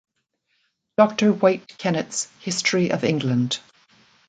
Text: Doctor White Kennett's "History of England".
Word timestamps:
Doctor 0.97 1.31
White 1.31 1.77
Kennett's 1.77 2.27
"History 2.39 2.89
of 2.89 3.03
England". 3.03 3.59